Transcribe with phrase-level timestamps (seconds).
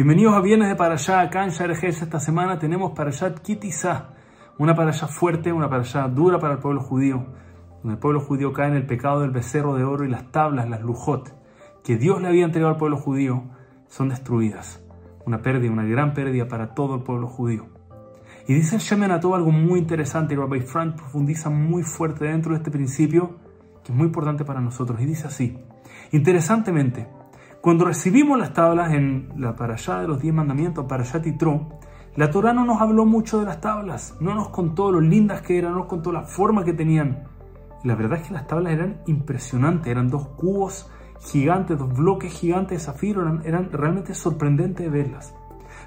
[0.00, 2.00] Bienvenidos a Viernes de Parashá, acá en Sharejes.
[2.00, 4.14] Esta semana tenemos Parashat Kitizá,
[4.56, 7.26] una Parashá fuerte, una Parashá dura para el pueblo judío,
[7.82, 10.70] donde el pueblo judío cae en el pecado del becerro de oro y las tablas,
[10.70, 11.30] las lujot,
[11.84, 13.42] que Dios le había entregado al pueblo judío,
[13.88, 14.82] son destruidas.
[15.26, 17.66] Una pérdida, una gran pérdida para todo el pueblo judío.
[18.48, 22.70] Y dice Shemen algo muy interesante, y Rabbi Frank profundiza muy fuerte dentro de este
[22.70, 23.36] principio,
[23.84, 25.58] que es muy importante para nosotros, y dice así,
[26.10, 27.06] interesantemente,
[27.60, 31.68] cuando recibimos las tablas en la parashá de los diez mandamientos, parashá Titro,
[32.16, 35.58] la Torah no nos habló mucho de las tablas, no nos contó lo lindas que
[35.58, 37.24] eran, no nos contó la forma que tenían.
[37.84, 42.32] Y la verdad es que las tablas eran impresionantes, eran dos cubos gigantes, dos bloques
[42.32, 45.34] gigantes de zafiro, eran, eran realmente sorprendentes de verlas.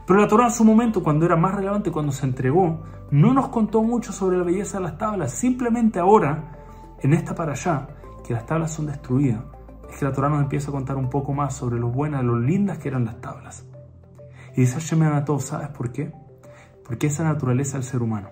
[0.05, 3.47] Pero la Torah en su momento, cuando era más relevante, cuando se entregó, no nos
[3.47, 5.31] contó mucho sobre la belleza de las tablas.
[5.31, 6.51] Simplemente ahora,
[7.01, 7.87] en esta para allá,
[8.25, 9.41] que las tablas son destruidas,
[9.93, 12.39] es que la Torah nos empieza a contar un poco más sobre lo buenas, lo
[12.39, 13.65] lindas que eran las tablas.
[14.55, 16.11] Y dice Hashem Anatov, ¿sabes por qué?
[16.85, 18.29] Porque esa naturaleza del ser humano.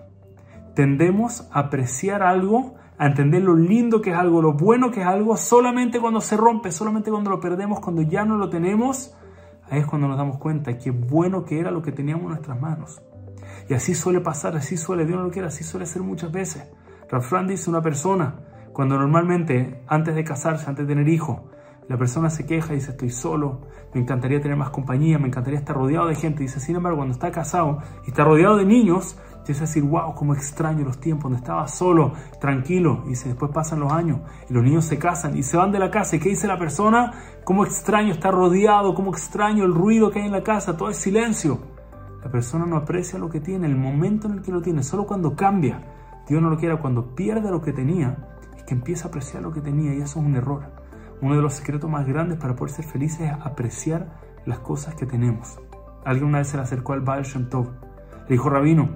[0.74, 5.06] Tendemos a apreciar algo, a entender lo lindo que es algo, lo bueno que es
[5.06, 9.16] algo, solamente cuando se rompe, solamente cuando lo perdemos, cuando ya no lo tenemos,
[9.70, 12.60] ahí es cuando nos damos cuenta qué bueno que era lo que teníamos en nuestras
[12.60, 13.02] manos.
[13.68, 16.68] Y así suele pasar, así suele, Dios no lo quiere, así suele ser muchas veces.
[17.08, 18.36] Rafran dice una persona,
[18.72, 21.42] cuando normalmente, antes de casarse, antes de tener hijos,
[21.88, 25.58] la persona se queja y dice, estoy solo, me encantaría tener más compañía, me encantaría
[25.58, 26.42] estar rodeado de gente.
[26.42, 30.32] Dice, sin embargo, cuando está casado y está rodeado de niños, dice decir, wow, cómo
[30.32, 33.02] extraño los tiempos donde estaba solo, tranquilo.
[33.06, 35.80] Y dice, después pasan los años y los niños se casan y se van de
[35.80, 36.16] la casa.
[36.16, 37.12] ¿Y qué dice la persona?
[37.44, 40.96] Cómo extraño estar rodeado, cómo extraño el ruido que hay en la casa, todo es
[40.96, 41.58] silencio.
[42.22, 45.04] La persona no aprecia lo que tiene, el momento en el que lo tiene, solo
[45.04, 45.82] cuando cambia.
[46.28, 48.16] Dios no lo quiera, cuando pierde lo que tenía,
[48.56, 50.81] es que empieza a apreciar lo que tenía y eso es un error.
[51.22, 55.06] Uno de los secretos más grandes para poder ser felices es apreciar las cosas que
[55.06, 55.56] tenemos.
[56.04, 57.68] Alguien una vez se le acercó al Baal Shem Tov.
[57.68, 58.90] Le dijo, Rabino,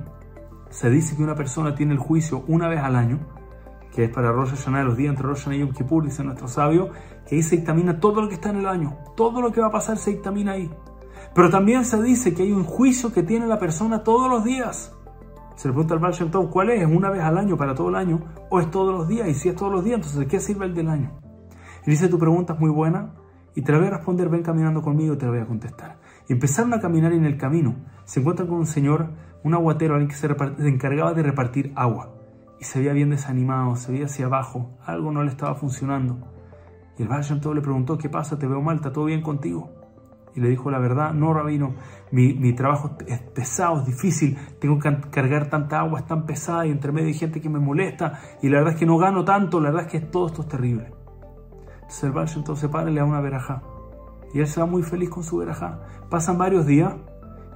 [0.68, 3.20] se dice que una persona tiene el juicio una vez al año,
[3.92, 6.48] que es para Rosh Hashanah, los días entre Rosh Hashanah y Yom Kippur, dice nuestro
[6.48, 6.90] sabio,
[7.28, 8.98] que ahí se dictamina todo lo que está en el año.
[9.16, 10.68] Todo lo que va a pasar se dictamina ahí.
[11.32, 14.92] Pero también se dice que hay un juicio que tiene la persona todos los días.
[15.54, 16.82] Se le pregunta al Baal Shem Tov, ¿cuál es?
[16.82, 19.28] ¿Es una vez al año para todo el año o es todos los días?
[19.28, 21.25] Y si es todos los días, entonces ¿de qué sirve el del año?
[21.86, 23.12] Y dice, tu pregunta es muy buena
[23.54, 25.98] y te la voy a responder, ven caminando conmigo y te la voy a contestar.
[26.28, 29.10] Y empezaron a caminar y en el camino se encuentran con un señor,
[29.44, 30.26] un aguatero, alguien que se,
[30.68, 32.12] encargaba de repartir agua.
[32.60, 36.18] Y se veía bien desanimado, se veía hacia abajo, algo no le estaba funcionando.
[36.98, 37.24] Y el Baal
[37.54, 38.38] le preguntó, ¿qué pasa?
[38.38, 38.76] ¿Te veo mal?
[38.76, 39.70] ¿Está todo bien contigo?
[40.34, 41.76] Y le dijo la verdad, no, rabino,
[42.10, 46.66] mi, mi, trabajo es pesado, es difícil, tengo que cargar tanta agua, es tan pesada
[46.66, 49.24] y entre medio hay gente que me molesta y la verdad es que no gano
[49.24, 50.92] tanto, la verdad es que todo esto es terrible.
[51.86, 53.62] Entonces el Baal se para y le da una verajá.
[54.34, 55.80] Y él se va muy feliz con su verajá.
[56.10, 56.94] Pasan varios días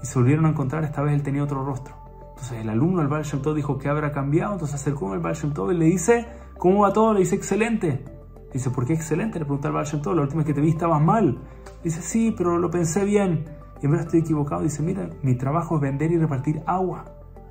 [0.03, 1.95] y se volvieron a encontrar, esta vez él tenía otro rostro.
[2.31, 3.25] Entonces el alumno del Baal
[3.55, 5.37] dijo que habrá cambiado, entonces acercó al Baal
[5.73, 6.27] y le dice,
[6.57, 7.13] ¿cómo va todo?
[7.13, 8.05] Le dice, excelente.
[8.53, 9.39] Dice, ¿por qué excelente?
[9.39, 11.39] Le pregunta al Baal la última vez que te vi estabas mal.
[11.83, 13.45] Dice, sí, pero lo pensé bien.
[13.83, 14.63] Y en verdad estoy equivocado.
[14.63, 17.05] Dice, mira, mi trabajo es vender y repartir agua.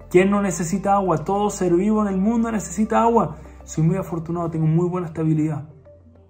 [0.10, 1.24] ¿Quién no necesita agua?
[1.24, 3.38] Todo ser vivo en el mundo necesita agua.
[3.64, 5.70] Soy muy afortunado, tengo muy buena estabilidad.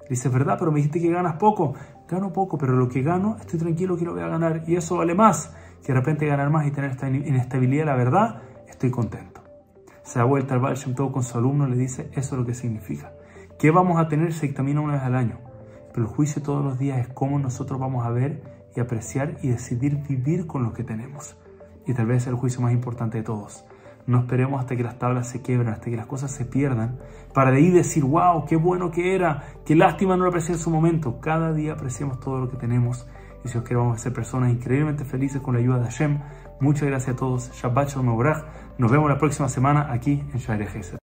[0.09, 0.58] Dice, ¿verdad?
[0.58, 1.75] Pero me dijiste que ganas poco.
[2.08, 4.64] Gano poco, pero lo que gano, estoy tranquilo que lo voy a ganar.
[4.68, 5.53] Y eso vale más
[5.84, 7.86] que de repente ganar más y tener esta inestabilidad.
[7.86, 9.42] La verdad, estoy contento.
[10.03, 12.53] Se da vuelta al Baal todo con su alumno le dice, eso es lo que
[12.53, 13.14] significa.
[13.59, 14.34] ¿Qué vamos a tener?
[14.34, 15.38] Se dictamina una vez al año.
[15.94, 18.42] Pero el juicio todos los días es cómo nosotros vamos a ver
[18.75, 21.38] y apreciar y decidir vivir con lo que tenemos.
[21.86, 23.66] Y tal vez el juicio más importante de todos.
[24.09, 26.97] No esperemos hasta que las tablas se quiebran, hasta que las cosas se pierdan,
[27.31, 30.59] para de ahí decir, wow, qué bueno que era, qué lástima no lo aprecié en
[30.59, 31.22] su momento.
[31.22, 33.08] Cada día apreciamos todo lo que tenemos
[33.46, 36.19] y si os queremos ser personas increíblemente felices con la ayuda de Hashem,
[36.59, 37.52] muchas gracias a todos.
[37.53, 38.19] Shabbat Shalom
[38.80, 41.00] Nos vemos la próxima semana aquí en Shaire